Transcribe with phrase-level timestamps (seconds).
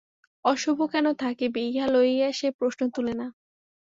[0.45, 3.27] অশুভ কেন থাকিবে, ইহা লইয়া সে প্রশ্ন তুলে না।